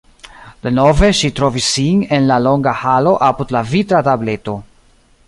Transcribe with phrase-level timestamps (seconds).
[0.67, 4.57] Denove ŝi trovis sin en la longa halo apud la vitra tableto.